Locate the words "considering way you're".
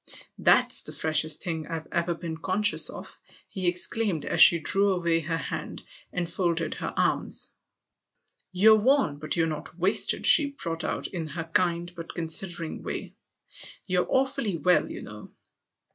12.15-14.07